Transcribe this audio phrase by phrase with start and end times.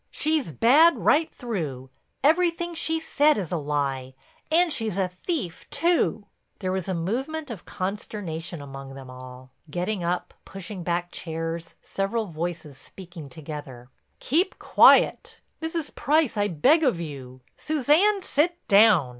[0.09, 4.15] "She's bad right through—everything she's said is a lie.
[4.49, 6.25] And she's a thief too."
[6.57, 12.79] There was a movement of consternation among them all—getting up, pushing back chairs, several voices
[12.79, 15.93] speaking together: "Keep quiet." "Mrs.
[15.93, 19.09] Price, I beg of you—" "Suzanne, sit down."